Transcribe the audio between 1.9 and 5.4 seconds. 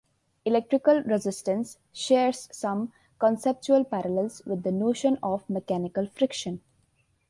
shares some conceptual parallels with the notion